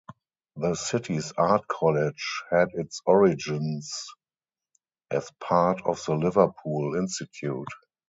The 0.55 0.73
city's 0.73 1.31
Art 1.33 1.67
College 1.67 2.41
had 2.49 2.69
its 2.73 3.01
origins 3.05 4.03
as 5.11 5.29
part 5.39 5.83
of 5.85 6.03
the 6.07 6.15
Liverpool 6.15 6.95
Institute. 6.95 7.67